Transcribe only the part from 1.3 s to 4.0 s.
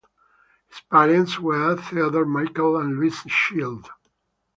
were Theodor Michel and Luise Schild.